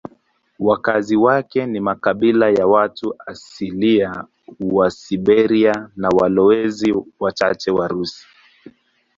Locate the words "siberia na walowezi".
4.91-6.95